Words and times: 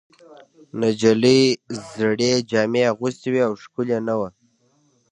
نجلۍ 0.79 1.41
زړې 1.93 2.31
جامې 2.49 2.81
اغوستې 2.91 3.27
وې 3.33 3.41
او 3.47 3.53
ښکلې 3.61 3.97
نه 4.07 4.13
وه. 4.19 4.29